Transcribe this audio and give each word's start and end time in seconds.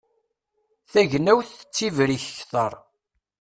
Tagnawt 0.91 1.49
tettibrik 1.57 2.25
kter. 2.39 2.73